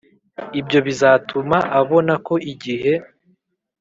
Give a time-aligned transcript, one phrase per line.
[0.59, 2.93] ibyo bizatuma abona ko igihe